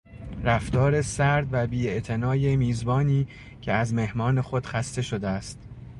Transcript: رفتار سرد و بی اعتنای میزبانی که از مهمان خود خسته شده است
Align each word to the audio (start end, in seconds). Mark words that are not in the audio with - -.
رفتار 0.43 1.01
سرد 1.01 1.47
و 1.51 1.67
بی 1.67 1.87
اعتنای 1.87 2.57
میزبانی 2.57 3.27
که 3.61 3.71
از 3.73 3.93
مهمان 3.93 4.41
خود 4.41 4.65
خسته 4.65 5.01
شده 5.01 5.27
است 5.27 5.59